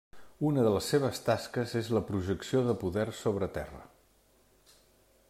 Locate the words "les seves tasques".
0.75-1.75